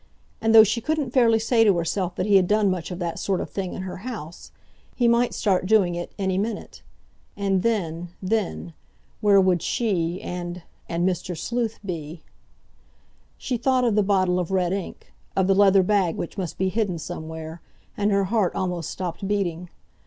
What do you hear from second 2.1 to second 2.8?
that he had done